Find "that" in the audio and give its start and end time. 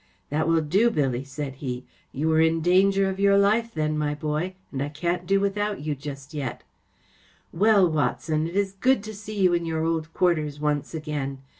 0.31-0.47